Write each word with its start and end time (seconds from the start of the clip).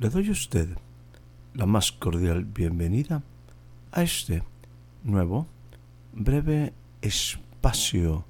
Le 0.00 0.08
doy 0.08 0.30
a 0.30 0.32
usted 0.32 0.66
la 1.52 1.66
más 1.66 1.92
cordial 1.92 2.46
bienvenida 2.46 3.22
a 3.92 4.02
este 4.02 4.42
nuevo, 5.04 5.46
breve 6.14 6.72
espacio 7.02 8.24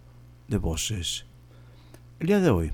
de 0.48 0.58
voces. 0.58 1.26
El 2.18 2.26
día 2.26 2.40
de 2.40 2.50
hoy 2.50 2.72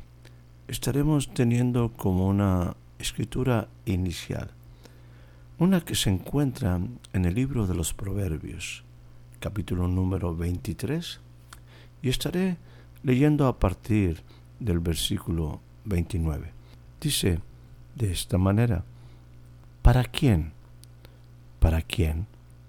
estaremos 0.66 1.28
teniendo 1.34 1.92
como 1.92 2.26
una 2.26 2.74
escritura 2.98 3.68
inicial, 3.84 4.52
una 5.58 5.82
que 5.82 5.94
se 5.94 6.08
encuentra 6.08 6.80
en 7.12 7.24
el 7.26 7.34
libro 7.34 7.66
de 7.66 7.74
los 7.74 7.92
Proverbios, 7.92 8.82
capítulo 9.40 9.88
número 9.88 10.34
23, 10.34 11.20
y 12.00 12.08
estaré 12.08 12.56
leyendo 13.02 13.46
a 13.46 13.58
partir 13.58 14.22
del 14.58 14.78
versículo 14.78 15.60
29. 15.84 16.50
Dice 16.98 17.40
de 17.96 18.12
esta 18.12 18.38
manera, 18.38 18.84
¿para 19.82 20.04
quién? 20.04 20.52
¿Para 21.58 21.82
quién 21.82 22.26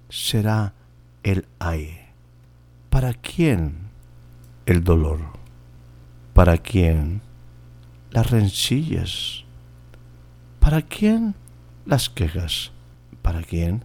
será 0.10 0.74
el 1.24 1.46
aire? 1.60 2.08
¿Para 2.90 3.14
quién 3.14 3.90
el 4.66 4.84
dolor? 4.84 5.20
¿Para 6.34 6.58
quién 6.58 7.22
las 8.12 8.32
rencillas? 8.32 9.44
¿Para 10.60 10.82
quién 10.82 11.36
las 11.86 12.10
quejas? 12.10 12.72
¿Para 13.22 13.44
quién 13.44 13.84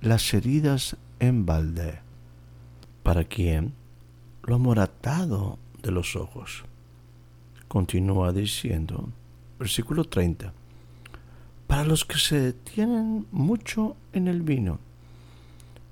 las 0.00 0.32
heridas 0.32 0.96
en 1.18 1.46
balde? 1.46 2.00
¿Para 3.02 3.24
quién 3.24 3.74
lo 4.44 4.54
amoratado 4.54 5.58
de 5.82 5.90
los 5.90 6.14
ojos? 6.14 6.64
Continúa 7.66 8.32
diciendo, 8.32 9.08
versículo 9.58 10.04
30, 10.04 10.52
para 11.66 11.84
los 11.84 12.04
que 12.04 12.18
se 12.18 12.40
detienen 12.40 13.26
mucho 13.30 13.96
en 14.12 14.28
el 14.28 14.42
vino, 14.42 14.78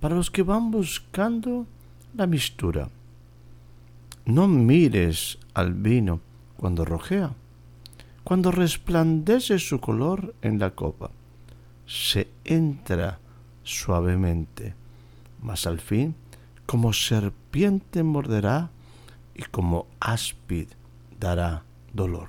para 0.01 0.15
los 0.15 0.31
que 0.31 0.43
van 0.43 0.71
buscando 0.71 1.67
la 2.17 2.27
mistura. 2.27 2.89
No 4.25 4.49
mires 4.49 5.39
al 5.55 5.75
vino 5.75 6.21
cuando 6.57 6.85
rojea 6.85 7.35
cuando 8.25 8.51
resplandece 8.51 9.59
su 9.59 9.81
color 9.81 10.35
en 10.41 10.59
la 10.59 10.71
copa, 10.71 11.11
se 11.87 12.29
entra 12.45 13.19
suavemente, 13.63 14.75
mas 15.43 15.67
al 15.67 15.79
fin 15.79 16.17
como 16.65 16.95
serpiente 16.95 18.03
morderá 18.03 18.71
y 19.35 19.43
como 19.43 19.87
áspid 20.01 20.69
dará 21.21 21.65
dolor. 21.93 22.29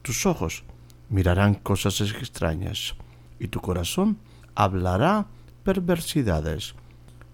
Tus 0.00 0.24
ojos 0.24 0.64
mirarán 1.12 1.54
cosas 1.54 2.00
extrañas 2.00 2.94
y 3.38 3.48
tu 3.48 3.60
corazón 3.60 4.16
hablará 4.54 5.26
perversidades. 5.62 6.74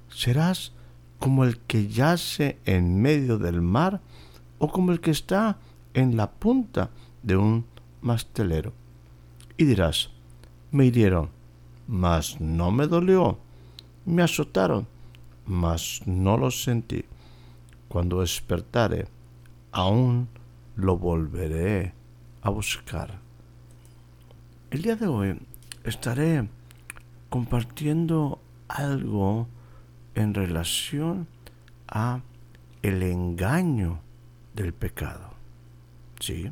Serás 0.08 0.72
como 1.20 1.44
el 1.44 1.58
que 1.60 1.86
yace 1.86 2.58
en 2.64 3.00
medio 3.00 3.38
del 3.38 3.62
mar 3.62 4.00
o 4.58 4.68
como 4.68 4.90
el 4.90 5.00
que 5.00 5.12
está 5.12 5.58
en 5.94 6.16
la 6.16 6.28
punta 6.30 6.90
de 7.22 7.36
un 7.36 7.66
mastelero. 8.02 8.72
Y 9.56 9.64
dirás, 9.64 10.10
me 10.72 10.86
hirieron, 10.86 11.30
mas 11.86 12.40
no 12.40 12.72
me 12.72 12.88
dolió, 12.88 13.38
me 14.04 14.22
azotaron, 14.22 14.88
mas 15.46 16.02
no 16.04 16.36
lo 16.36 16.50
sentí. 16.50 17.04
Cuando 17.86 18.22
despertare, 18.22 19.06
aún 19.70 20.28
lo 20.74 20.98
volveré 20.98 21.94
a 22.42 22.50
buscar. 22.50 23.27
El 24.70 24.82
día 24.82 24.96
de 24.96 25.06
hoy 25.06 25.40
estaré 25.84 26.48
compartiendo 27.30 28.40
algo 28.68 29.48
en 30.14 30.34
relación 30.34 31.26
a 31.86 32.20
el 32.82 33.02
engaño 33.02 34.00
del 34.54 34.72
pecado. 34.72 35.34
¿Sí? 36.20 36.50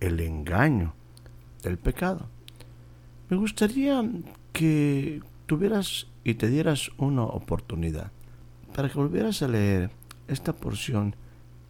el 0.00 0.20
engaño 0.20 0.94
del 1.62 1.78
pecado. 1.78 2.28
Me 3.28 3.36
gustaría 3.36 4.04
que 4.52 5.22
tuvieras 5.46 6.06
y 6.24 6.34
te 6.34 6.48
dieras 6.48 6.90
una 6.98 7.24
oportunidad 7.24 8.10
para 8.74 8.88
que 8.88 8.98
volvieras 8.98 9.42
a 9.42 9.48
leer 9.48 9.90
esta 10.28 10.52
porción 10.52 11.14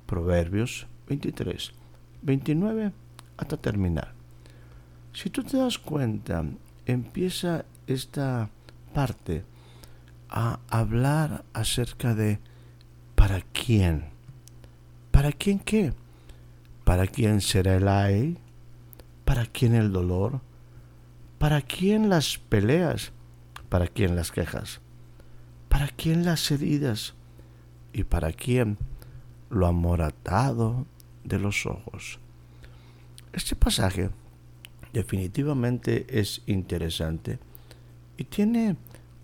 Proverbios 0.07 0.87
23, 1.09 1.73
29 2.23 2.93
hasta 3.37 3.57
terminar. 3.57 4.16
Si 5.17 5.31
tú 5.31 5.43
te 5.45 5.57
das 5.57 5.79
cuenta, 5.79 6.45
empieza 6.85 7.65
esta 7.87 8.51
parte 8.93 9.45
a 10.29 10.61
hablar 10.69 11.43
acerca 11.55 12.15
de 12.15 12.39
para 13.15 13.41
quién. 13.41 14.11
¿Para 15.13 15.33
quién 15.33 15.59
qué? 15.59 15.95
¿Para 16.85 17.07
quién 17.07 17.41
será 17.41 17.77
el 17.77 17.89
ay? 17.89 18.37
¿Para 19.25 19.47
quién 19.47 19.75
el 19.75 19.91
dolor? 19.91 20.43
¿Para 21.39 21.63
quién 21.63 22.11
las 22.11 22.37
peleas? 22.37 23.13
¿Para 23.71 23.87
quién 23.87 24.17
las 24.17 24.31
quejas? 24.31 24.83
¿Para 25.71 25.89
quién 25.89 26.27
las 26.27 26.51
heridas? 26.51 27.15
¿Y 27.95 28.05
para 28.05 28.35
quién 28.35 28.77
lo 29.49 29.67
amoratado 29.67 30.85
de 31.25 31.39
los 31.39 31.65
ojos? 31.65 32.19
Este 33.33 33.57
pasaje 33.57 34.11
definitivamente 34.97 36.07
es 36.09 36.43
interesante 36.47 37.39
y 38.17 38.25
tiene 38.25 38.77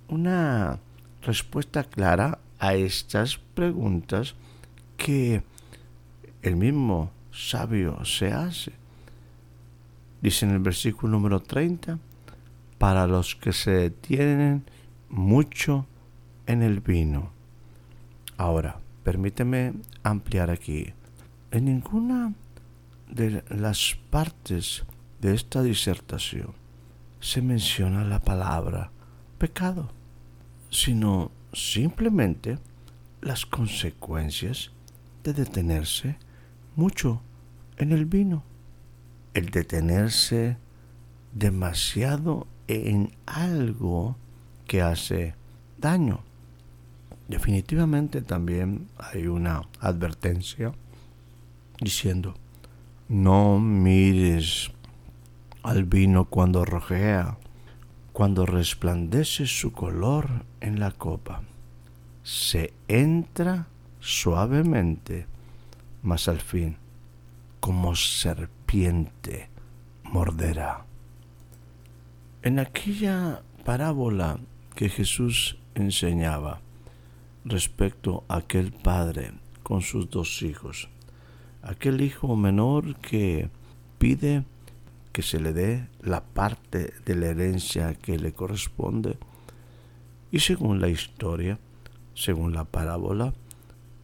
una 0.09 0.78
respuesta 1.22 1.84
clara 1.84 2.38
a 2.59 2.75
estas 2.75 3.38
preguntas 3.38 4.34
que 4.97 5.43
el 6.43 6.56
mismo 6.56 7.11
sabio 7.32 8.05
se 8.05 8.32
hace. 8.32 8.72
Dice 10.21 10.44
en 10.44 10.53
el 10.53 10.59
versículo 10.59 11.12
número 11.12 11.41
30, 11.41 11.99
para 12.78 13.06
los 13.06 13.34
que 13.34 13.53
se 13.53 13.71
detienen 13.71 14.65
mucho 15.09 15.87
en 16.47 16.62
el 16.62 16.81
vino. 16.81 17.32
Ahora, 18.37 18.78
permíteme 19.05 19.72
ampliar 20.03 20.50
aquí. 20.50 20.93
En 21.50 21.65
ninguna 21.65 22.34
de 23.11 23.43
las 23.49 23.97
partes 24.11 24.84
de 25.22 25.34
esta 25.34 25.62
disertación 25.62 26.53
se 27.21 27.41
menciona 27.41 28.05
la 28.05 28.19
palabra 28.19 28.91
pecado, 29.38 29.88
sino 30.69 31.31
simplemente 31.53 32.59
las 33.20 33.47
consecuencias 33.47 34.73
de 35.23 35.32
detenerse 35.32 36.17
mucho 36.75 37.23
en 37.76 37.93
el 37.93 38.05
vino. 38.05 38.43
El 39.32 39.50
detenerse 39.50 40.58
demasiado 41.32 42.49
en 42.67 43.14
algo 43.25 44.17
que 44.67 44.82
hace 44.82 45.37
daño. 45.79 46.25
Definitivamente 47.29 48.23
también 48.23 48.88
hay 48.99 49.29
una 49.29 49.62
advertencia 49.79 50.73
diciendo, 51.81 52.35
no 53.08 53.61
mires 53.61 54.73
al 55.62 55.85
vino 55.85 56.26
cuando 56.26 56.64
rojea, 56.64 57.38
cuando 58.12 58.47
resplandece 58.47 59.47
su 59.47 59.73
color 59.73 60.44
en 60.61 60.81
la 60.81 60.91
copa. 60.91 61.43
Se 62.23 62.73
entra 62.88 63.67
suavemente 64.00 65.26
mas 66.03 66.26
al 66.29 66.41
fin, 66.41 66.76
como 67.61 67.94
serpiente, 67.94 69.49
morderá. 70.03 70.85
En 72.43 72.59
aquella 72.59 73.43
parábola 73.64 74.41
que 74.75 74.88
Jesús 74.88 75.59
enseñaba, 75.76 76.61
respecto 77.44 78.25
a 78.29 78.38
aquel 78.38 78.73
padre 78.73 79.32
con 79.62 79.82
sus 79.82 80.11
dos 80.11 80.43
hijos. 80.43 80.88
Aquel 81.62 82.00
hijo 82.00 82.37
menor 82.37 82.97
que 82.97 83.49
pide 83.99 84.44
que 85.12 85.23
se 85.23 85.41
le 85.41 85.53
dé 85.53 85.88
la 86.00 86.25
parte 86.25 86.93
de 87.05 87.14
la 87.14 87.26
herencia 87.26 87.94
que 87.94 88.19
le 88.19 88.32
corresponde 88.32 89.17
y 90.31 90.41
según 90.41 90.81
la 90.81 90.88
historia, 90.88 91.59
según 92.14 92.55
la 92.55 92.64
parábola, 92.64 93.35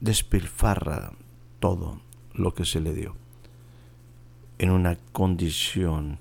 despilfarra 0.00 1.12
todo 1.58 2.00
lo 2.34 2.54
que 2.54 2.64
se 2.64 2.80
le 2.80 2.94
dio 2.94 3.16
en 4.58 4.70
una 4.70 4.96
condición 5.12 6.18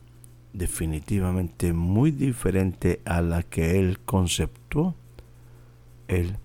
definitivamente 0.53 1.73
muy 1.73 2.11
diferente 2.11 3.01
a 3.05 3.21
la 3.21 3.43
que 3.43 3.79
él 3.79 3.99
conceptuó, 3.99 4.95
él 6.07 6.37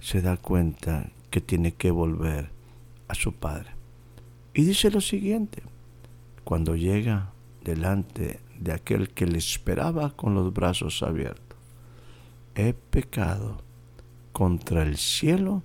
se 0.00 0.20
da 0.20 0.36
cuenta 0.36 1.10
que 1.30 1.40
tiene 1.40 1.72
que 1.72 1.90
volver 1.90 2.50
a 3.06 3.14
su 3.14 3.32
padre. 3.32 3.70
Y 4.52 4.64
dice 4.64 4.90
lo 4.90 5.00
siguiente, 5.00 5.62
cuando 6.44 6.74
llega 6.76 7.32
delante 7.68 8.40
de 8.58 8.72
aquel 8.72 9.10
que 9.10 9.26
le 9.26 9.38
esperaba 9.38 10.16
con 10.16 10.34
los 10.34 10.52
brazos 10.52 11.02
abiertos, 11.02 11.58
he 12.54 12.72
pecado 12.72 13.62
contra 14.32 14.82
el 14.82 14.96
cielo 14.96 15.62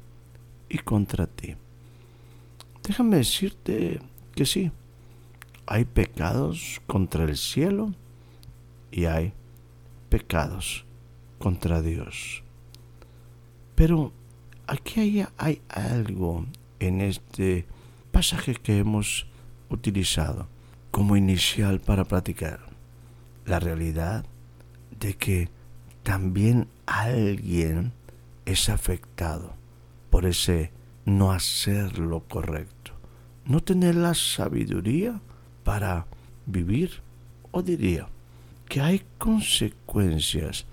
y 0.70 0.80
contra 0.80 1.28
ti. 1.28 1.56
Déjame 2.84 3.18
decirte 3.18 4.02
que 4.36 4.46
sí, 4.46 4.72
hay 5.66 5.86
pecados 5.86 6.82
contra 6.88 7.24
el 7.24 7.38
cielo 7.38 7.94
y 8.92 9.06
hay 9.06 9.32
pecados 10.10 10.86
contra 11.40 11.82
Dios. 11.82 12.44
Pero 13.76 14.12
aquí 14.68 15.00
hay, 15.00 15.26
hay 15.38 15.62
algo 15.70 16.46
en 16.80 17.00
este 17.00 17.66
pasaje 18.12 18.56
que 18.56 18.80
hemos 18.80 19.26
utilizado 19.70 20.53
como 20.94 21.18
inicial 21.18 21.80
para 21.80 22.06
platicar. 22.06 22.60
La 23.48 23.60
realidad 23.60 24.26
de 25.00 25.16
que 25.16 25.50
también 26.04 26.68
alguien 26.86 27.94
es 28.46 28.70
afectado 28.70 29.56
por 30.12 30.28
ese 30.28 30.72
no 31.04 31.32
hacer 31.32 31.98
lo 31.98 32.20
correcto, 32.20 32.92
no 33.44 33.60
tener 33.60 33.96
la 33.96 34.14
sabiduría 34.14 35.20
para 35.64 36.06
vivir, 36.46 37.02
o 37.50 37.64
diría 37.64 38.08
que 38.70 38.80
hay 38.80 39.02
consecuencias 39.18 40.68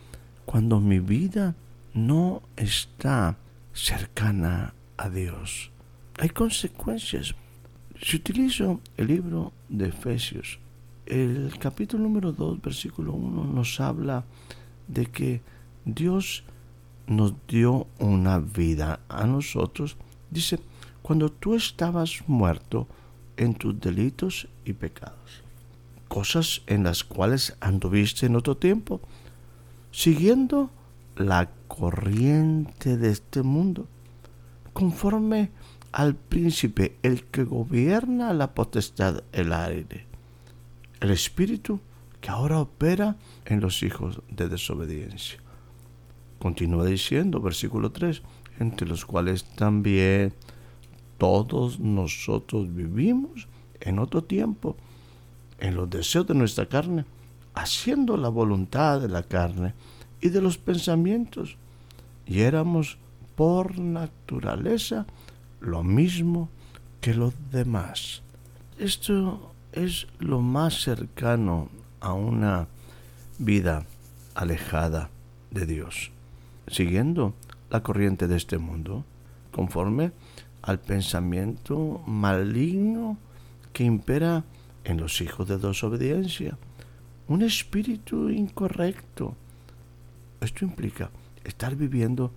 cuando 0.44 0.80
mi 0.80 0.98
vida 0.98 1.54
no 1.94 2.42
está 2.56 3.38
cercana 3.72 4.74
a 4.98 5.08
Dios. 5.08 5.70
Hay 6.18 6.28
consecuencias. 6.28 7.34
Si 8.02 8.18
utilizo 8.18 8.82
el 8.98 9.06
libro 9.06 9.54
de 9.70 9.88
Efesios, 9.88 10.58
el 11.06 11.52
capítulo 11.58 12.02
número 12.02 12.32
2, 12.32 12.60
versículo 12.60 13.12
1 13.12 13.44
nos 13.44 13.80
habla 13.80 14.24
de 14.86 15.06
que 15.06 15.40
Dios 15.84 16.44
nos 17.06 17.34
dio 17.46 17.86
una 17.98 18.38
vida 18.38 19.00
a 19.08 19.26
nosotros. 19.26 19.96
Dice, 20.30 20.60
cuando 21.02 21.30
tú 21.30 21.54
estabas 21.54 22.22
muerto 22.26 22.86
en 23.36 23.54
tus 23.54 23.80
delitos 23.80 24.48
y 24.64 24.72
pecados, 24.72 25.42
cosas 26.08 26.62
en 26.66 26.84
las 26.84 27.04
cuales 27.04 27.56
anduviste 27.60 28.26
en 28.26 28.36
otro 28.36 28.56
tiempo, 28.56 29.00
siguiendo 29.92 30.70
la 31.16 31.48
corriente 31.68 32.96
de 32.96 33.10
este 33.10 33.42
mundo, 33.42 33.86
conforme 34.72 35.50
al 35.92 36.14
príncipe, 36.14 36.96
el 37.02 37.24
que 37.24 37.44
gobierna 37.44 38.32
la 38.32 38.54
potestad, 38.54 39.22
el 39.32 39.52
aire, 39.52 40.06
el 41.00 41.10
espíritu 41.10 41.80
que 42.20 42.30
ahora 42.30 42.60
opera 42.60 43.16
en 43.44 43.60
los 43.60 43.82
hijos 43.82 44.20
de 44.30 44.48
desobediencia. 44.48 45.38
Continúa 46.38 46.86
diciendo, 46.86 47.40
versículo 47.40 47.90
3, 47.90 48.22
entre 48.60 48.86
los 48.86 49.04
cuales 49.04 49.44
también 49.44 50.32
todos 51.18 51.80
nosotros 51.80 52.74
vivimos 52.74 53.48
en 53.80 53.98
otro 53.98 54.22
tiempo, 54.24 54.76
en 55.58 55.74
los 55.74 55.90
deseos 55.90 56.26
de 56.26 56.34
nuestra 56.34 56.66
carne, 56.66 57.04
haciendo 57.54 58.16
la 58.16 58.28
voluntad 58.28 59.00
de 59.00 59.08
la 59.08 59.22
carne 59.22 59.74
y 60.20 60.28
de 60.28 60.40
los 60.40 60.56
pensamientos. 60.56 61.56
Y 62.26 62.40
éramos 62.40 62.96
por 63.34 63.78
naturaleza 63.78 65.06
lo 65.60 65.82
mismo 65.82 66.48
que 67.00 67.14
los 67.14 67.34
demás. 67.50 68.22
Esto 68.78 69.52
es 69.72 70.06
lo 70.18 70.40
más 70.40 70.82
cercano 70.82 71.68
a 72.00 72.12
una 72.12 72.66
vida 73.38 73.84
alejada 74.34 75.10
de 75.50 75.66
Dios, 75.66 76.10
siguiendo 76.66 77.34
la 77.70 77.82
corriente 77.82 78.26
de 78.26 78.36
este 78.36 78.58
mundo, 78.58 79.04
conforme 79.52 80.12
al 80.62 80.78
pensamiento 80.78 82.02
maligno 82.06 83.18
que 83.72 83.84
impera 83.84 84.44
en 84.84 84.98
los 84.98 85.20
hijos 85.20 85.48
de 85.48 85.58
desobediencia, 85.58 86.58
un 87.28 87.42
espíritu 87.42 88.28
incorrecto. 88.28 89.36
Esto 90.40 90.64
implica 90.64 91.10
estar 91.44 91.76
viviendo 91.76 92.32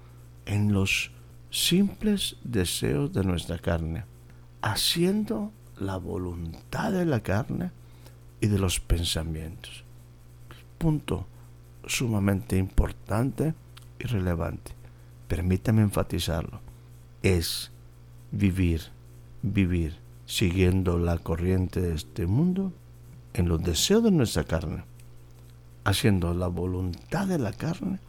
en 0.46 0.72
los 0.74 1.12
simples 1.54 2.36
deseos 2.44 3.14
de 3.14 3.24
nuestra 3.24 3.60
carne, 3.60 4.06
haciendo 4.64 5.52
la 5.78 5.98
voluntad 5.98 6.92
de 6.92 7.06
la 7.06 7.20
carne 7.20 7.70
y 8.42 8.48
de 8.48 8.58
los 8.58 8.80
pensamientos. 8.80 9.84
Punto 10.80 11.28
sumamente 11.86 12.58
importante 12.58 13.54
y 14.00 14.06
relevante. 14.06 14.72
Permítame 15.28 15.84
enfatizarlo. 15.84 16.60
Es 17.22 17.72
vivir, 18.32 18.82
vivir 19.44 20.00
siguiendo 20.26 20.98
la 20.98 21.20
corriente 21.20 21.82
de 21.82 21.94
este 21.94 22.26
mundo 22.26 22.74
en 23.36 23.48
los 23.48 23.62
deseos 23.62 24.04
de 24.04 24.10
nuestra 24.10 24.44
carne, 24.44 24.86
haciendo 25.84 26.34
la 26.34 26.48
voluntad 26.48 27.28
de 27.28 27.38
la 27.38 27.54
carne 27.54 28.00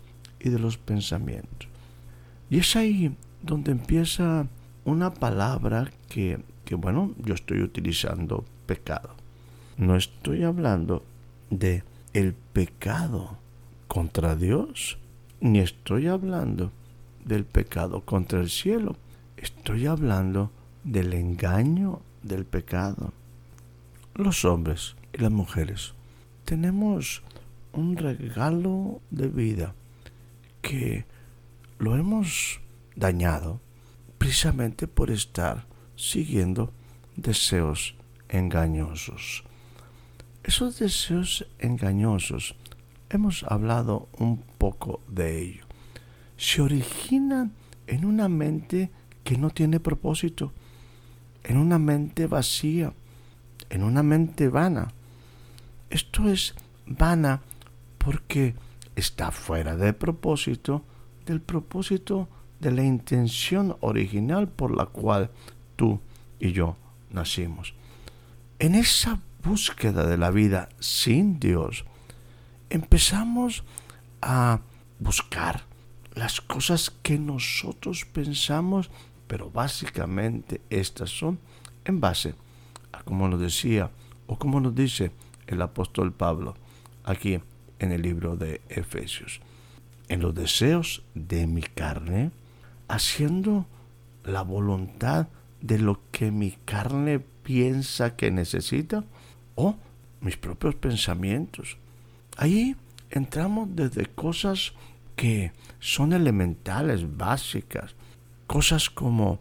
y 0.40 0.48
de 0.48 0.58
los 0.58 0.78
pensamientos. 0.78 1.68
Y 2.48 2.60
es 2.60 2.74
ahí 2.76 3.14
donde 3.44 3.72
empieza 3.72 4.46
una 4.84 5.12
palabra 5.12 5.90
que, 6.08 6.40
que 6.64 6.74
bueno, 6.74 7.12
yo 7.24 7.34
estoy 7.34 7.62
utilizando 7.62 8.44
pecado. 8.66 9.14
No 9.76 9.96
estoy 9.96 10.44
hablando 10.44 11.04
de 11.50 11.82
el 12.12 12.32
pecado 12.32 13.38
contra 13.88 14.36
Dios, 14.36 14.98
ni 15.40 15.58
estoy 15.58 16.06
hablando 16.06 16.70
del 17.24 17.44
pecado 17.44 18.00
contra 18.02 18.40
el 18.40 18.50
cielo, 18.50 18.96
Estoy 19.36 19.84
hablando 19.84 20.50
del 20.84 21.12
engaño 21.12 22.00
del 22.22 22.46
pecado. 22.46 23.12
Los 24.14 24.46
hombres 24.46 24.96
y 25.12 25.18
las 25.18 25.32
mujeres 25.32 25.92
tenemos 26.46 27.22
un 27.74 27.98
regalo 27.98 29.02
de 29.10 29.28
vida 29.28 29.74
que 30.62 31.04
lo 31.78 31.96
hemos 31.96 32.60
dañado 32.96 33.60
precisamente 34.18 34.88
por 34.88 35.10
estar 35.10 35.66
siguiendo 35.96 36.72
deseos 37.16 37.94
engañosos. 38.28 39.44
Esos 40.42 40.78
deseos 40.78 41.46
engañosos, 41.58 42.56
hemos 43.10 43.44
hablado 43.44 44.08
un 44.18 44.38
poco 44.58 45.00
de 45.08 45.40
ello, 45.40 45.64
se 46.36 46.60
originan 46.62 47.52
en 47.86 48.04
una 48.04 48.28
mente 48.28 48.90
que 49.22 49.38
no 49.38 49.50
tiene 49.50 49.80
propósito, 49.80 50.52
en 51.44 51.56
una 51.56 51.78
mente 51.78 52.26
vacía, 52.26 52.92
en 53.70 53.82
una 53.82 54.02
mente 54.02 54.48
vana. 54.48 54.88
Esto 55.90 56.28
es 56.28 56.54
vana 56.86 57.40
porque 57.98 58.54
está 58.96 59.30
fuera 59.30 59.76
de 59.76 59.92
propósito, 59.92 60.84
del 61.24 61.40
propósito 61.40 62.28
de 62.64 62.72
la 62.72 62.82
intención 62.82 63.76
original 63.80 64.48
por 64.48 64.76
la 64.76 64.86
cual 64.86 65.30
tú 65.76 66.00
y 66.40 66.50
yo 66.50 66.76
nacimos. 67.10 67.74
En 68.58 68.74
esa 68.74 69.20
búsqueda 69.44 70.06
de 70.06 70.18
la 70.18 70.30
vida 70.30 70.68
sin 70.80 71.38
Dios, 71.38 71.84
empezamos 72.70 73.62
a 74.20 74.60
buscar 74.98 75.62
las 76.14 76.40
cosas 76.40 76.90
que 77.02 77.18
nosotros 77.18 78.04
pensamos 78.04 78.90
pero 79.26 79.50
básicamente 79.50 80.60
estas 80.70 81.10
son 81.10 81.38
en 81.84 82.00
base 82.00 82.34
a 82.92 83.02
como 83.02 83.28
nos 83.28 83.40
decía 83.40 83.90
o 84.26 84.38
como 84.38 84.60
nos 84.60 84.74
dice 84.74 85.10
el 85.46 85.60
apóstol 85.62 86.12
Pablo 86.12 86.54
aquí 87.04 87.40
en 87.78 87.92
el 87.92 88.02
libro 88.02 88.36
de 88.36 88.60
Efesios. 88.68 89.40
En 90.08 90.20
los 90.20 90.34
deseos 90.34 91.02
de 91.14 91.46
mi 91.46 91.62
carne 91.62 92.30
haciendo 92.88 93.66
la 94.24 94.42
voluntad 94.42 95.28
de 95.60 95.78
lo 95.78 96.00
que 96.10 96.30
mi 96.30 96.52
carne 96.64 97.20
piensa 97.20 98.16
que 98.16 98.30
necesita 98.30 99.04
o 99.54 99.76
mis 100.20 100.36
propios 100.36 100.74
pensamientos. 100.74 101.76
Ahí 102.36 102.76
entramos 103.10 103.68
desde 103.74 104.06
cosas 104.06 104.72
que 105.16 105.52
son 105.78 106.12
elementales, 106.12 107.16
básicas, 107.16 107.94
cosas 108.46 108.90
como 108.90 109.38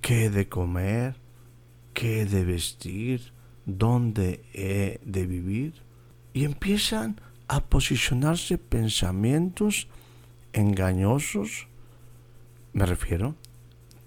qué 0.00 0.30
de 0.30 0.48
comer, 0.48 1.16
qué 1.94 2.26
de 2.26 2.44
vestir, 2.44 3.32
dónde 3.66 4.44
he 4.52 5.00
de 5.04 5.26
vivir, 5.26 5.74
y 6.32 6.44
empiezan 6.44 7.20
a 7.48 7.60
posicionarse 7.60 8.58
pensamientos 8.58 9.88
engañosos. 10.52 11.66
Me 12.72 12.86
refiero, 12.86 13.34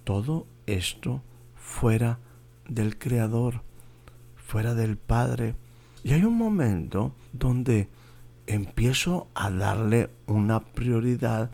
todo 0.05 0.47
esto 0.67 1.21
fuera 1.55 2.19
del 2.67 2.97
Creador, 2.97 3.61
fuera 4.37 4.73
del 4.73 4.95
Padre. 4.95 5.55
Y 6.03 6.13
hay 6.13 6.23
un 6.23 6.37
momento 6.37 7.13
donde 7.33 7.89
empiezo 8.47 9.27
a 9.35 9.49
darle 9.49 10.09
una 10.27 10.61
prioridad 10.61 11.51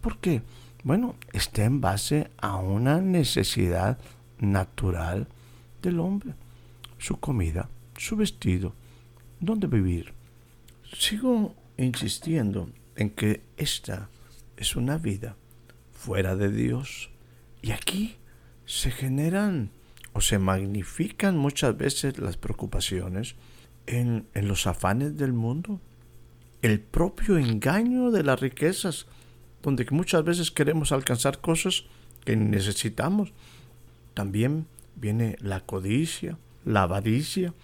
porque, 0.00 0.42
bueno, 0.82 1.14
está 1.32 1.64
en 1.64 1.82
base 1.82 2.30
a 2.38 2.56
una 2.56 3.02
necesidad 3.02 3.98
natural 4.38 5.28
del 5.82 6.00
hombre. 6.00 6.32
Su 6.96 7.20
comida, 7.20 7.68
su 7.98 8.16
vestido, 8.16 8.72
dónde 9.40 9.66
vivir. 9.66 10.14
Sigo 10.96 11.54
insistiendo 11.76 12.70
en 12.96 13.10
que 13.10 13.42
esta 13.58 14.08
es 14.56 14.74
una 14.74 14.96
vida 14.96 15.36
fuera 16.00 16.34
de 16.34 16.50
Dios. 16.50 17.10
Y 17.62 17.72
aquí 17.72 18.16
se 18.64 18.90
generan 18.90 19.70
o 20.12 20.20
se 20.20 20.38
magnifican 20.38 21.36
muchas 21.36 21.76
veces 21.76 22.18
las 22.18 22.36
preocupaciones 22.36 23.36
en, 23.86 24.26
en 24.34 24.48
los 24.48 24.66
afanes 24.66 25.16
del 25.16 25.32
mundo 25.32 25.80
el 26.62 26.80
propio 26.80 27.38
engaño 27.38 28.10
de 28.10 28.22
las 28.22 28.40
riquezas, 28.40 29.06
donde 29.62 29.86
muchas 29.90 30.24
veces 30.24 30.50
queremos 30.50 30.92
alcanzar 30.92 31.40
cosas 31.40 31.84
que 32.24 32.36
necesitamos. 32.36 33.32
También 34.14 34.66
viene 34.96 35.36
la 35.40 35.60
codicia, 35.60 36.38
la 36.64 36.82
avaricia, 36.82 37.54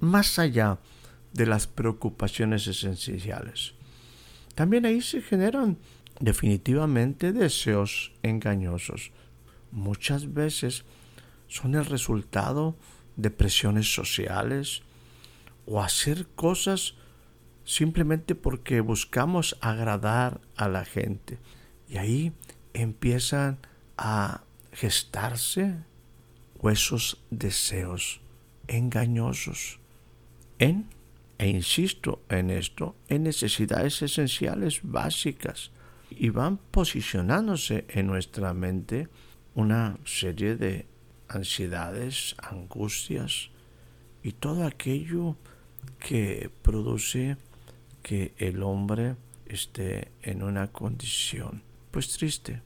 más 0.00 0.38
allá 0.38 0.78
de 1.32 1.46
las 1.46 1.66
preocupaciones 1.66 2.66
esenciales. 2.66 3.74
También 4.54 4.84
ahí 4.84 5.00
se 5.00 5.22
generan 5.22 5.78
definitivamente 6.22 7.32
deseos 7.32 8.12
engañosos. 8.22 9.10
Muchas 9.72 10.32
veces 10.32 10.84
son 11.48 11.74
el 11.74 11.84
resultado 11.84 12.76
de 13.16 13.30
presiones 13.30 13.92
sociales 13.92 14.82
o 15.66 15.82
hacer 15.82 16.28
cosas 16.36 16.94
simplemente 17.64 18.36
porque 18.36 18.80
buscamos 18.80 19.58
agradar 19.60 20.40
a 20.56 20.68
la 20.68 20.84
gente. 20.84 21.38
Y 21.88 21.96
ahí 21.96 22.32
empiezan 22.72 23.58
a 23.98 24.44
gestarse 24.72 25.74
esos 26.62 27.20
deseos 27.30 28.20
engañosos 28.68 29.80
en, 30.60 30.88
e 31.38 31.48
insisto 31.48 32.22
en 32.28 32.50
esto, 32.50 32.94
en 33.08 33.24
necesidades 33.24 34.00
esenciales 34.02 34.80
básicas 34.84 35.72
y 36.18 36.30
van 36.30 36.58
posicionándose 36.58 37.84
en 37.88 38.06
nuestra 38.06 38.54
mente 38.54 39.08
una 39.54 39.98
serie 40.04 40.56
de 40.56 40.86
ansiedades, 41.28 42.34
angustias 42.38 43.50
y 44.22 44.32
todo 44.32 44.64
aquello 44.64 45.36
que 45.98 46.50
produce 46.62 47.36
que 48.02 48.34
el 48.38 48.62
hombre 48.62 49.16
esté 49.46 50.12
en 50.22 50.42
una 50.42 50.68
condición 50.68 51.62
pues 51.92 52.08
triste. 52.08 52.62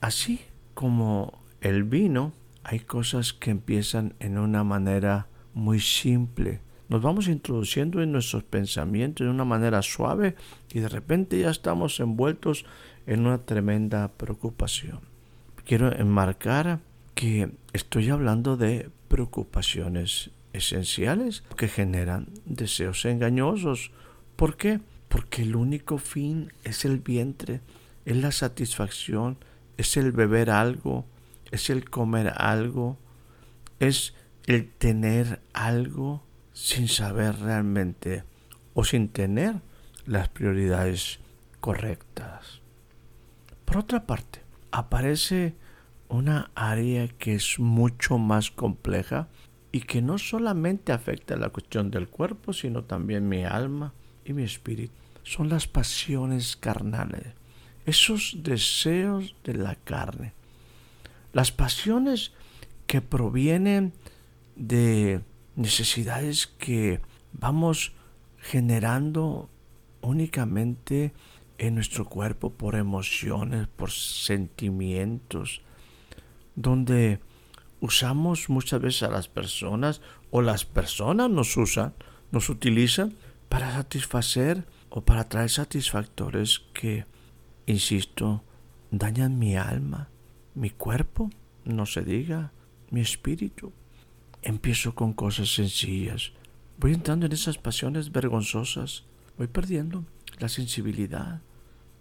Así 0.00 0.40
como 0.72 1.42
el 1.60 1.84
vino, 1.84 2.32
hay 2.62 2.80
cosas 2.80 3.32
que 3.34 3.50
empiezan 3.50 4.14
en 4.20 4.38
una 4.38 4.64
manera 4.64 5.26
muy 5.54 5.80
simple. 5.80 6.60
Nos 6.88 7.02
vamos 7.02 7.28
introduciendo 7.28 8.02
en 8.02 8.12
nuestros 8.12 8.44
pensamientos 8.44 9.26
de 9.26 9.30
una 9.30 9.44
manera 9.44 9.82
suave 9.82 10.34
y 10.72 10.80
de 10.80 10.88
repente 10.88 11.38
ya 11.38 11.50
estamos 11.50 12.00
envueltos 12.00 12.64
en 13.06 13.26
una 13.26 13.38
tremenda 13.38 14.08
preocupación. 14.08 15.00
Quiero 15.66 15.92
enmarcar 15.94 16.80
que 17.14 17.50
estoy 17.72 18.08
hablando 18.08 18.56
de 18.56 18.90
preocupaciones 19.08 20.30
esenciales 20.52 21.44
que 21.56 21.68
generan 21.68 22.28
deseos 22.46 23.04
engañosos 23.04 23.90
¿Por 24.38 24.56
qué? 24.56 24.78
Porque 25.08 25.42
el 25.42 25.56
único 25.56 25.98
fin 25.98 26.52
es 26.62 26.84
el 26.84 27.00
vientre, 27.00 27.60
es 28.04 28.16
la 28.18 28.30
satisfacción, 28.30 29.36
es 29.76 29.96
el 29.96 30.12
beber 30.12 30.48
algo, 30.48 31.06
es 31.50 31.70
el 31.70 31.90
comer 31.90 32.32
algo, 32.36 32.96
es 33.80 34.14
el 34.46 34.70
tener 34.70 35.40
algo 35.54 36.22
sin 36.58 36.88
saber 36.88 37.38
realmente 37.38 38.24
o 38.74 38.82
sin 38.82 39.10
tener 39.10 39.60
las 40.06 40.28
prioridades 40.28 41.20
correctas. 41.60 42.62
Por 43.64 43.78
otra 43.78 44.06
parte, 44.06 44.40
aparece 44.72 45.54
una 46.08 46.50
área 46.56 47.06
que 47.06 47.36
es 47.36 47.60
mucho 47.60 48.18
más 48.18 48.50
compleja 48.50 49.28
y 49.70 49.82
que 49.82 50.02
no 50.02 50.18
solamente 50.18 50.90
afecta 50.90 51.36
la 51.36 51.50
cuestión 51.50 51.92
del 51.92 52.08
cuerpo, 52.08 52.52
sino 52.52 52.82
también 52.82 53.28
mi 53.28 53.44
alma, 53.44 53.94
y 54.24 54.32
mi 54.32 54.42
espíritu 54.42 54.92
son 55.22 55.48
las 55.48 55.68
pasiones 55.68 56.56
carnales, 56.56 57.34
esos 57.86 58.38
deseos 58.42 59.36
de 59.44 59.54
la 59.54 59.76
carne, 59.76 60.32
las 61.32 61.52
pasiones 61.52 62.32
que 62.88 63.00
provienen 63.00 63.92
de 64.56 65.20
necesidades 65.58 66.46
que 66.46 67.00
vamos 67.32 67.92
generando 68.38 69.50
únicamente 70.00 71.12
en 71.58 71.74
nuestro 71.74 72.04
cuerpo 72.04 72.50
por 72.50 72.76
emociones, 72.76 73.66
por 73.66 73.90
sentimientos, 73.90 75.62
donde 76.54 77.18
usamos 77.80 78.48
muchas 78.48 78.80
veces 78.80 79.02
a 79.02 79.10
las 79.10 79.26
personas 79.26 80.00
o 80.30 80.42
las 80.42 80.64
personas 80.64 81.28
nos 81.28 81.56
usan, 81.56 81.92
nos 82.30 82.48
utilizan 82.50 83.16
para 83.48 83.72
satisfacer 83.72 84.64
o 84.90 85.00
para 85.00 85.28
traer 85.28 85.50
satisfactores 85.50 86.60
que, 86.72 87.04
insisto, 87.66 88.44
dañan 88.92 89.40
mi 89.40 89.56
alma, 89.56 90.08
mi 90.54 90.70
cuerpo, 90.70 91.30
no 91.64 91.84
se 91.84 92.02
diga, 92.02 92.52
mi 92.90 93.00
espíritu. 93.00 93.72
Empiezo 94.48 94.94
con 94.94 95.12
cosas 95.12 95.52
sencillas, 95.52 96.32
voy 96.78 96.94
entrando 96.94 97.26
en 97.26 97.32
esas 97.32 97.58
pasiones 97.58 98.12
vergonzosas, 98.12 99.04
voy 99.36 99.46
perdiendo 99.46 100.06
la 100.38 100.48
sensibilidad, 100.48 101.42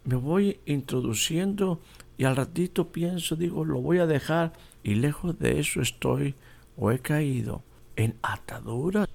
me 0.05 0.15
voy 0.15 0.61
introduciendo 0.65 1.81
y 2.17 2.23
al 2.23 2.37
ratito 2.37 2.93
pienso, 2.93 3.35
digo, 3.35 3.65
lo 3.65 3.81
voy 3.81 3.97
a 3.97 4.05
dejar 4.05 4.53
y 4.81 4.95
lejos 4.95 5.37
de 5.39 5.59
eso 5.59 5.81
estoy 5.81 6.35
o 6.77 6.89
he 6.89 6.99
caído 6.99 7.63
en 7.97 8.15
ataduras. 8.21 9.09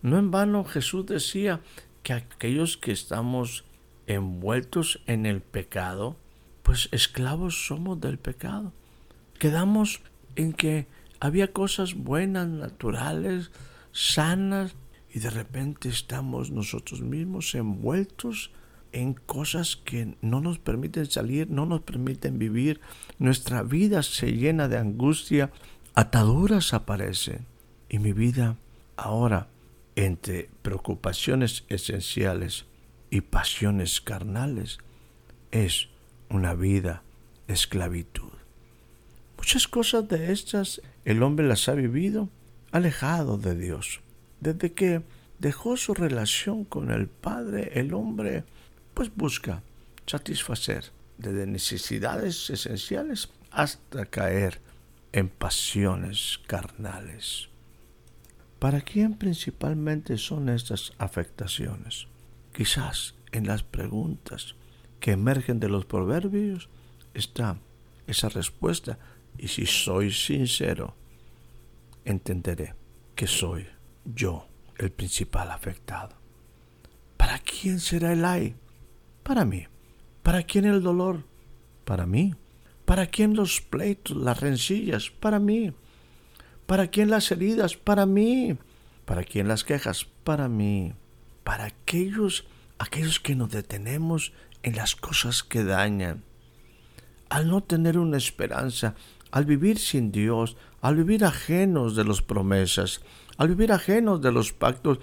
No 0.00 0.18
en 0.18 0.30
vano 0.30 0.64
Jesús 0.64 1.04
decía 1.04 1.60
que 2.02 2.14
aquellos 2.14 2.78
que 2.78 2.92
estamos 2.92 3.66
envueltos 4.06 5.02
en 5.06 5.26
el 5.26 5.42
pecado, 5.42 6.16
pues 6.62 6.88
esclavos 6.90 7.66
somos 7.66 8.00
del 8.00 8.16
pecado. 8.16 8.72
Quedamos 9.38 10.00
en 10.36 10.54
que 10.54 10.86
había 11.22 11.52
cosas 11.52 11.94
buenas, 11.94 12.48
naturales, 12.48 13.52
sanas, 13.92 14.74
y 15.14 15.20
de 15.20 15.30
repente 15.30 15.88
estamos 15.88 16.50
nosotros 16.50 17.00
mismos 17.00 17.54
envueltos 17.54 18.50
en 18.90 19.14
cosas 19.14 19.76
que 19.76 20.16
no 20.20 20.40
nos 20.40 20.58
permiten 20.58 21.06
salir, 21.06 21.48
no 21.48 21.64
nos 21.64 21.82
permiten 21.82 22.40
vivir. 22.40 22.80
Nuestra 23.20 23.62
vida 23.62 24.02
se 24.02 24.32
llena 24.32 24.66
de 24.66 24.78
angustia, 24.78 25.52
ataduras 25.94 26.74
aparecen. 26.74 27.46
Y 27.88 28.00
mi 28.00 28.12
vida 28.12 28.56
ahora 28.96 29.46
entre 29.94 30.50
preocupaciones 30.62 31.64
esenciales 31.68 32.64
y 33.10 33.20
pasiones 33.20 34.00
carnales 34.00 34.78
es 35.52 35.88
una 36.28 36.54
vida 36.54 37.04
de 37.46 37.54
esclavitud. 37.54 38.32
Muchas 39.36 39.68
cosas 39.68 40.08
de 40.08 40.32
estas 40.32 40.80
el 41.04 41.22
hombre 41.22 41.46
las 41.46 41.68
ha 41.68 41.74
vivido 41.74 42.28
alejado 42.70 43.38
de 43.38 43.54
Dios. 43.54 44.00
Desde 44.40 44.72
que 44.72 45.02
dejó 45.38 45.76
su 45.76 45.94
relación 45.94 46.64
con 46.64 46.90
el 46.90 47.08
Padre, 47.08 47.72
el 47.74 47.94
hombre 47.94 48.44
pues 48.94 49.14
busca 49.14 49.62
satisfacer 50.06 50.92
desde 51.18 51.46
necesidades 51.46 52.50
esenciales 52.50 53.30
hasta 53.50 54.06
caer 54.06 54.60
en 55.12 55.28
pasiones 55.28 56.40
carnales. 56.46 57.48
¿Para 58.58 58.80
quién 58.80 59.14
principalmente 59.14 60.16
son 60.18 60.48
estas 60.48 60.92
afectaciones? 60.98 62.06
Quizás 62.52 63.14
en 63.32 63.46
las 63.46 63.62
preguntas 63.62 64.54
que 65.00 65.12
emergen 65.12 65.58
de 65.58 65.68
los 65.68 65.84
proverbios 65.84 66.68
está 67.14 67.56
esa 68.06 68.28
respuesta 68.28 68.98
y 69.38 69.48
si 69.48 69.66
soy 69.66 70.12
sincero, 70.12 70.94
entenderé 72.04 72.74
que 73.14 73.26
soy 73.26 73.66
yo 74.04 74.46
el 74.78 74.90
principal 74.90 75.50
afectado. 75.50 76.16
¿Para 77.16 77.38
quién 77.38 77.80
será 77.80 78.12
el 78.12 78.24
ay? 78.24 78.56
Para 79.22 79.44
mí. 79.44 79.66
¿Para 80.22 80.42
quién 80.42 80.64
el 80.64 80.82
dolor? 80.82 81.24
Para 81.84 82.06
mí. 82.06 82.34
¿Para 82.84 83.06
quién 83.06 83.34
los 83.34 83.60
pleitos, 83.60 84.16
las 84.16 84.40
rencillas? 84.40 85.10
Para 85.10 85.38
mí. 85.38 85.72
¿Para 86.66 86.88
quién 86.88 87.10
las 87.10 87.30
heridas? 87.30 87.76
Para 87.76 88.06
mí. 88.06 88.56
¿Para 89.04 89.24
quién 89.24 89.48
las 89.48 89.64
quejas? 89.64 90.06
Para 90.24 90.48
mí. 90.48 90.94
Para 91.44 91.64
aquellos, 91.64 92.44
aquellos 92.78 93.20
que 93.20 93.34
nos 93.34 93.50
detenemos 93.50 94.32
en 94.62 94.76
las 94.76 94.96
cosas 94.96 95.42
que 95.42 95.64
dañan. 95.64 96.24
Al 97.28 97.48
no 97.48 97.62
tener 97.62 97.98
una 97.98 98.16
esperanza, 98.16 98.94
al 99.32 99.46
vivir 99.46 99.78
sin 99.78 100.12
Dios, 100.12 100.56
al 100.80 100.96
vivir 100.96 101.24
ajenos 101.24 101.96
de 101.96 102.04
las 102.04 102.22
promesas, 102.22 103.00
al 103.38 103.48
vivir 103.48 103.72
ajenos 103.72 104.20
de 104.20 104.30
los 104.30 104.52
pactos, 104.52 104.98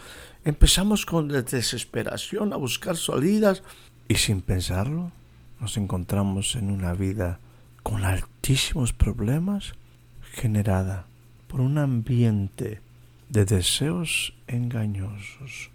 empezamos 0.45 1.05
con 1.05 1.27
desesperación 1.27 2.53
a 2.53 2.57
buscar 2.57 2.95
salidas 2.95 3.63
y 4.07 4.15
sin 4.15 4.41
pensarlo 4.41 5.11
nos 5.59 5.75
encontramos 5.77 6.55
en 6.55 6.71
una 6.71 6.93
vida 6.93 7.39
con 7.83 8.05
altísimos 8.05 8.93
problemas 8.93 9.73
generada 10.21 11.05
por 11.47 11.59
un 11.59 11.77
ambiente 11.77 12.81
de 13.29 13.45
deseos 13.45 14.33
engañosos, 14.47 15.71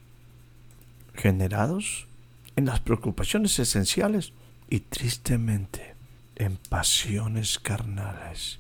generados 1.14 2.06
en 2.56 2.66
las 2.66 2.80
preocupaciones 2.80 3.58
esenciales 3.58 4.32
y 4.70 4.80
tristemente 4.80 5.93
en 6.36 6.56
pasiones 6.56 7.58
carnales, 7.58 8.58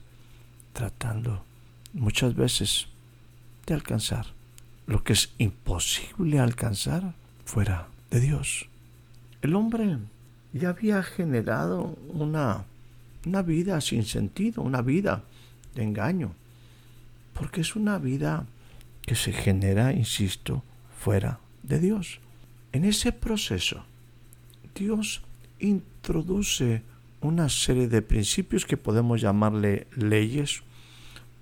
tratando 0.72 1.44
muchas 1.92 2.34
veces 2.34 2.88
de 3.66 3.74
alcanzar 3.74 4.26
lo 4.86 5.02
que 5.02 5.14
es 5.14 5.32
imposible 5.38 6.38
alcanzar 6.38 7.14
fuera 7.44 7.88
de 8.10 8.20
Dios. 8.20 8.68
El 9.42 9.54
hombre 9.54 9.98
ya 10.52 10.70
había 10.70 11.02
generado 11.02 11.96
una, 12.08 12.64
una 13.26 13.42
vida 13.42 13.80
sin 13.80 14.04
sentido, 14.04 14.62
una 14.62 14.82
vida 14.82 15.22
de 15.74 15.82
engaño, 15.82 16.32
porque 17.32 17.62
es 17.62 17.76
una 17.76 17.98
vida 17.98 18.46
que 19.02 19.14
se 19.14 19.32
genera, 19.32 19.92
insisto, 19.92 20.62
fuera 20.98 21.40
de 21.62 21.78
Dios. 21.80 22.20
En 22.72 22.84
ese 22.84 23.12
proceso, 23.12 23.84
Dios 24.74 25.22
introduce 25.58 26.82
una 27.24 27.48
serie 27.48 27.88
de 27.88 28.02
principios 28.02 28.66
que 28.66 28.76
podemos 28.76 29.20
llamarle 29.20 29.86
leyes, 29.96 30.62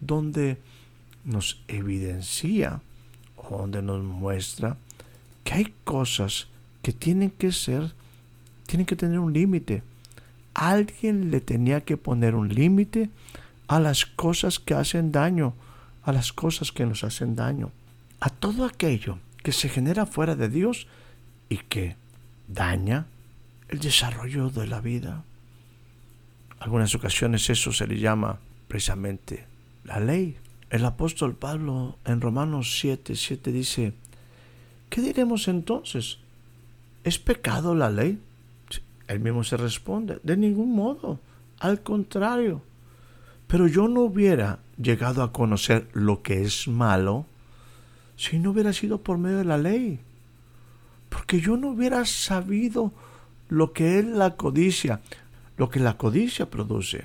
donde 0.00 0.58
nos 1.24 1.60
evidencia 1.66 2.80
o 3.36 3.58
donde 3.58 3.82
nos 3.82 4.02
muestra 4.02 4.76
que 5.42 5.54
hay 5.54 5.74
cosas 5.84 6.46
que 6.82 6.92
tienen 6.92 7.30
que 7.30 7.50
ser, 7.50 7.92
tienen 8.66 8.86
que 8.86 8.96
tener 8.96 9.18
un 9.18 9.32
límite. 9.32 9.82
Alguien 10.54 11.30
le 11.32 11.40
tenía 11.40 11.80
que 11.80 11.96
poner 11.96 12.36
un 12.36 12.48
límite 12.48 13.10
a 13.66 13.80
las 13.80 14.06
cosas 14.06 14.60
que 14.60 14.74
hacen 14.74 15.10
daño, 15.10 15.54
a 16.04 16.12
las 16.12 16.32
cosas 16.32 16.70
que 16.70 16.86
nos 16.86 17.02
hacen 17.02 17.34
daño, 17.34 17.72
a 18.20 18.30
todo 18.30 18.64
aquello 18.66 19.18
que 19.42 19.50
se 19.50 19.68
genera 19.68 20.06
fuera 20.06 20.36
de 20.36 20.48
Dios 20.48 20.86
y 21.48 21.56
que 21.56 21.96
daña 22.46 23.06
el 23.68 23.80
desarrollo 23.80 24.50
de 24.50 24.66
la 24.68 24.80
vida 24.80 25.24
algunas 26.62 26.94
ocasiones 26.94 27.50
eso 27.50 27.72
se 27.72 27.88
le 27.88 27.98
llama 27.98 28.38
precisamente 28.68 29.46
la 29.82 29.98
ley. 29.98 30.36
El 30.70 30.84
apóstol 30.84 31.34
Pablo 31.34 31.98
en 32.04 32.20
Romanos 32.20 32.78
7, 32.78 33.16
7 33.16 33.50
dice, 33.50 33.94
¿qué 34.88 35.00
diremos 35.00 35.48
entonces? 35.48 36.18
¿Es 37.02 37.18
pecado 37.18 37.74
la 37.74 37.90
ley? 37.90 38.20
Él 39.08 39.18
mismo 39.18 39.42
se 39.42 39.56
responde, 39.56 40.20
de 40.22 40.36
ningún 40.36 40.76
modo, 40.76 41.18
al 41.58 41.82
contrario. 41.82 42.62
Pero 43.48 43.66
yo 43.66 43.88
no 43.88 44.02
hubiera 44.02 44.60
llegado 44.80 45.24
a 45.24 45.32
conocer 45.32 45.88
lo 45.94 46.22
que 46.22 46.42
es 46.42 46.68
malo 46.68 47.26
si 48.16 48.38
no 48.38 48.52
hubiera 48.52 48.72
sido 48.72 48.98
por 48.98 49.18
medio 49.18 49.38
de 49.38 49.44
la 49.46 49.58
ley. 49.58 49.98
Porque 51.08 51.40
yo 51.40 51.56
no 51.56 51.70
hubiera 51.70 52.04
sabido 52.04 52.92
lo 53.48 53.72
que 53.72 53.98
es 53.98 54.04
la 54.04 54.36
codicia, 54.36 55.00
lo 55.62 55.70
que 55.70 55.78
la 55.78 55.96
codicia 55.96 56.50
produce. 56.50 57.04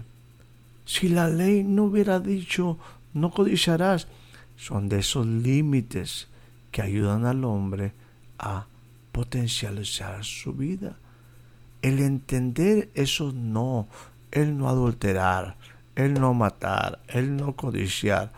Si 0.83 1.09
la 1.09 1.29
ley 1.29 1.63
no 1.63 1.83
hubiera 1.83 2.19
dicho 2.19 2.79
no 3.13 3.29
codiciarás, 3.29 4.07
son 4.55 4.89
de 4.89 4.97
esos 4.97 5.27
límites 5.27 6.27
que 6.71 6.81
ayudan 6.81 7.27
al 7.27 7.43
hombre 7.43 7.91
a 8.39 8.65
potencializar 9.11 10.25
su 10.25 10.53
vida. 10.53 10.97
El 11.83 11.99
entender 11.99 12.89
eso 12.95 13.31
no, 13.31 13.87
el 14.31 14.57
no 14.57 14.69
adulterar, 14.69 15.55
el 15.95 16.15
no 16.15 16.33
matar, 16.33 16.97
el 17.09 17.37
no 17.37 17.55
codiciar, 17.55 18.33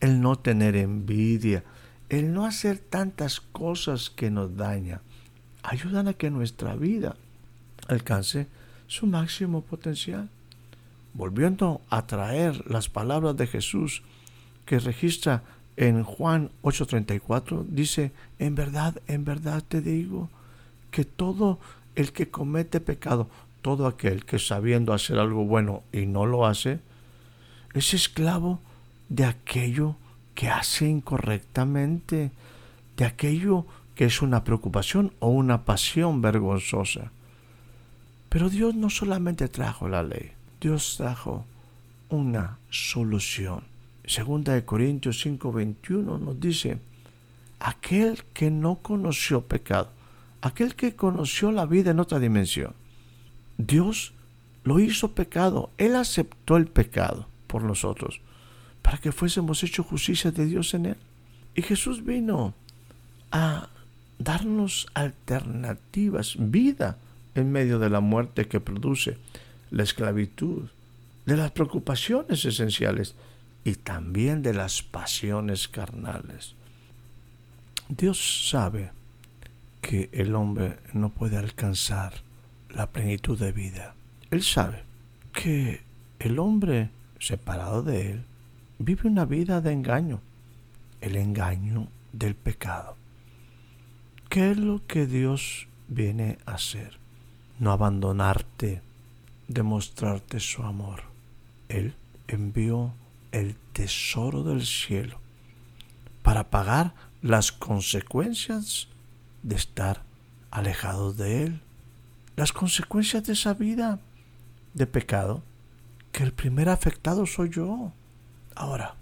el 0.00 0.20
no 0.20 0.40
tener 0.40 0.74
envidia, 0.74 1.62
el 2.08 2.32
no 2.34 2.46
hacer 2.46 2.78
tantas 2.78 3.38
cosas 3.40 4.10
que 4.10 4.28
nos 4.28 4.56
dañan, 4.56 5.00
ayudan 5.62 6.08
a 6.08 6.14
que 6.14 6.30
nuestra 6.30 6.74
vida 6.74 7.14
alcance 7.86 8.48
su 8.90 9.06
máximo 9.06 9.62
potencial. 9.62 10.28
Volviendo 11.14 11.80
a 11.90 12.06
traer 12.08 12.68
las 12.68 12.88
palabras 12.88 13.36
de 13.36 13.46
Jesús 13.46 14.02
que 14.66 14.80
registra 14.80 15.42
en 15.76 16.02
Juan 16.02 16.50
8:34, 16.62 17.64
dice, 17.68 18.10
en 18.40 18.56
verdad, 18.56 19.00
en 19.06 19.24
verdad 19.24 19.62
te 19.66 19.80
digo 19.80 20.28
que 20.90 21.04
todo 21.04 21.60
el 21.94 22.12
que 22.12 22.30
comete 22.30 22.80
pecado, 22.80 23.28
todo 23.62 23.86
aquel 23.86 24.24
que 24.24 24.40
sabiendo 24.40 24.92
hacer 24.92 25.20
algo 25.20 25.44
bueno 25.44 25.84
y 25.92 26.06
no 26.06 26.26
lo 26.26 26.44
hace, 26.44 26.80
es 27.74 27.94
esclavo 27.94 28.58
de 29.08 29.24
aquello 29.24 29.94
que 30.34 30.48
hace 30.48 30.88
incorrectamente, 30.88 32.32
de 32.96 33.04
aquello 33.04 33.66
que 33.94 34.06
es 34.06 34.20
una 34.20 34.42
preocupación 34.42 35.12
o 35.20 35.28
una 35.28 35.64
pasión 35.64 36.22
vergonzosa. 36.22 37.12
Pero 38.30 38.48
Dios 38.48 38.76
no 38.76 38.88
solamente 38.88 39.48
trajo 39.48 39.88
la 39.88 40.04
ley, 40.04 40.30
Dios 40.60 40.94
trajo 40.96 41.44
una 42.08 42.58
solución. 42.70 43.64
Segunda 44.06 44.54
de 44.54 44.64
Corintios 44.64 45.20
5:21 45.26 46.18
nos 46.18 46.40
dice, 46.40 46.78
aquel 47.58 48.22
que 48.32 48.50
no 48.50 48.76
conoció 48.76 49.42
pecado, 49.42 49.90
aquel 50.42 50.76
que 50.76 50.94
conoció 50.94 51.50
la 51.50 51.66
vida 51.66 51.90
en 51.90 51.98
otra 51.98 52.20
dimensión, 52.20 52.72
Dios 53.58 54.12
lo 54.62 54.78
hizo 54.78 55.12
pecado, 55.12 55.70
Él 55.76 55.96
aceptó 55.96 56.56
el 56.56 56.66
pecado 56.66 57.26
por 57.48 57.64
nosotros, 57.64 58.20
para 58.80 58.98
que 58.98 59.10
fuésemos 59.10 59.62
hechos 59.64 59.86
justicia 59.86 60.30
de 60.30 60.46
Dios 60.46 60.72
en 60.74 60.86
Él. 60.86 60.96
Y 61.56 61.62
Jesús 61.62 62.04
vino 62.04 62.54
a 63.32 63.68
darnos 64.18 64.86
alternativas, 64.94 66.36
vida, 66.38 66.96
en 67.40 67.52
medio 67.52 67.78
de 67.78 67.90
la 67.90 68.00
muerte 68.00 68.46
que 68.46 68.60
produce 68.60 69.18
la 69.70 69.82
esclavitud, 69.82 70.68
de 71.26 71.36
las 71.36 71.50
preocupaciones 71.52 72.44
esenciales 72.44 73.14
y 73.64 73.74
también 73.74 74.42
de 74.42 74.54
las 74.54 74.82
pasiones 74.82 75.68
carnales. 75.68 76.54
Dios 77.88 78.48
sabe 78.48 78.90
que 79.80 80.08
el 80.12 80.34
hombre 80.34 80.78
no 80.92 81.10
puede 81.10 81.36
alcanzar 81.36 82.14
la 82.70 82.90
plenitud 82.90 83.38
de 83.38 83.52
vida. 83.52 83.94
Él 84.30 84.42
sabe 84.42 84.84
que 85.32 85.82
el 86.18 86.38
hombre 86.38 86.90
separado 87.18 87.82
de 87.82 88.12
él 88.12 88.24
vive 88.78 89.08
una 89.08 89.24
vida 89.24 89.60
de 89.60 89.72
engaño, 89.72 90.20
el 91.00 91.16
engaño 91.16 91.88
del 92.12 92.34
pecado. 92.34 92.96
¿Qué 94.28 94.52
es 94.52 94.58
lo 94.58 94.86
que 94.86 95.06
Dios 95.06 95.66
viene 95.88 96.38
a 96.46 96.54
hacer? 96.54 96.99
No 97.60 97.70
abandonarte, 97.70 98.82
demostrarte 99.46 100.40
su 100.40 100.62
amor. 100.62 101.02
Él 101.68 101.94
envió 102.26 102.92
el 103.30 103.54
tesoro 103.72 104.42
del 104.42 104.66
cielo 104.66 105.20
para 106.22 106.50
pagar 106.50 106.94
las 107.22 107.52
consecuencias 107.52 108.88
de 109.42 109.54
estar 109.54 110.02
alejados 110.50 111.16
de 111.16 111.44
Él, 111.44 111.60
las 112.34 112.52
consecuencias 112.52 113.24
de 113.24 113.34
esa 113.34 113.54
vida 113.54 114.00
de 114.74 114.86
pecado, 114.86 115.42
que 116.12 116.22
el 116.22 116.32
primer 116.32 116.68
afectado 116.68 117.26
soy 117.26 117.50
yo. 117.50 117.92
Ahora, 118.54 118.94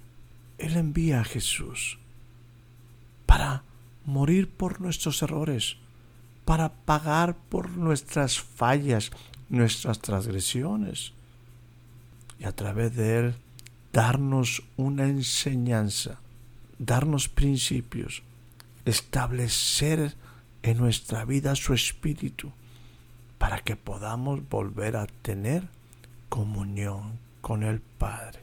Él 0.58 0.76
envía 0.76 1.20
a 1.20 1.24
Jesús 1.24 1.98
para 3.24 3.62
morir 4.04 4.48
por 4.50 4.80
nuestros 4.80 5.22
errores, 5.22 5.76
para 6.48 6.70
pagar 6.70 7.36
por 7.36 7.68
nuestras 7.68 8.40
fallas, 8.40 9.10
nuestras 9.50 9.98
transgresiones, 9.98 11.12
y 12.38 12.44
a 12.46 12.52
través 12.52 12.96
de 12.96 13.18
Él 13.18 13.34
darnos 13.92 14.62
una 14.78 15.08
enseñanza, 15.08 16.20
darnos 16.78 17.28
principios, 17.28 18.22
establecer 18.86 20.14
en 20.62 20.78
nuestra 20.78 21.26
vida 21.26 21.54
su 21.54 21.74
espíritu, 21.74 22.50
para 23.36 23.58
que 23.58 23.76
podamos 23.76 24.40
volver 24.48 24.96
a 24.96 25.06
tener 25.06 25.68
comunión 26.30 27.18
con 27.42 27.62
el 27.62 27.80
Padre. 27.80 28.40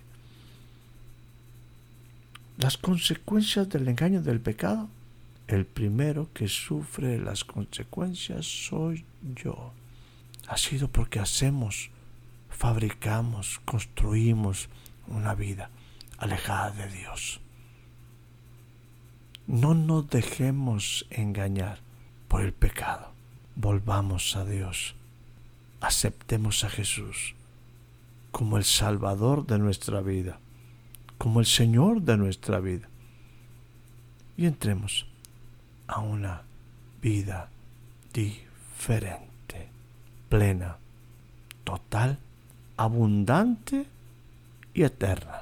Las 2.59 2.77
consecuencias 2.77 3.67
del 3.67 3.87
engaño 3.87 4.21
del 4.21 4.41
pecado, 4.41 4.89
el 5.47 5.65
primero 5.65 6.29
que 6.34 6.47
sufre 6.47 7.19
las 7.19 7.43
consecuencias 7.43 8.45
soy 8.45 9.05
yo. 9.36 9.73
Ha 10.47 10.58
sido 10.58 10.88
porque 10.88 11.19
hacemos, 11.19 11.89
fabricamos, 12.49 13.60
construimos 13.65 14.69
una 15.08 15.36
vida 15.36 15.69
alejada 16.17 16.71
de 16.71 16.89
Dios. 16.89 17.41
No 19.47 19.75
nos 19.75 20.10
dejemos 20.10 21.05
engañar 21.12 21.79
por 22.27 22.41
el 22.41 22.53
pecado. 22.53 23.12
Volvamos 23.55 24.36
a 24.36 24.45
Dios. 24.45 24.95
Aceptemos 25.81 26.63
a 26.63 26.69
Jesús 26.69 27.36
como 28.31 28.58
el 28.58 28.65
Salvador 28.65 29.45
de 29.45 29.60
nuestra 29.60 30.01
vida, 30.01 30.39
como 31.17 31.39
el 31.39 31.45
Señor 31.45 32.01
de 32.01 32.17
nuestra 32.17 32.60
vida. 32.60 32.89
Y 34.36 34.45
entremos 34.45 35.05
a 35.87 35.99
una 35.99 36.41
vida 37.01 37.49
diferente, 38.13 39.69
plena, 40.29 40.77
total, 41.63 42.17
abundante 42.77 43.85
y 44.73 44.83
eterna. 44.83 45.41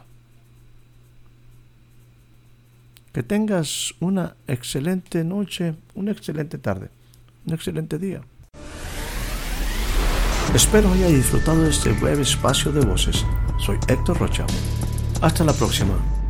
Que 3.11 3.21
tengas 3.21 3.93
una 3.99 4.35
excelente 4.47 5.23
noche, 5.23 5.75
una 5.93 6.11
excelente 6.11 6.57
tarde, 6.57 6.89
un 7.45 7.53
excelente 7.53 7.99
día. 7.99 8.21
Espero 10.53 10.91
haya 10.91 11.07
disfrutado 11.07 11.63
de 11.63 11.69
este 11.69 11.91
breve 11.93 12.21
espacio 12.21 12.71
de 12.71 12.85
voces. 12.85 13.25
Soy 13.59 13.77
Héctor 13.87 14.19
Rocha. 14.19 14.45
Hasta 15.21 15.43
la 15.43 15.53
próxima. 15.53 16.22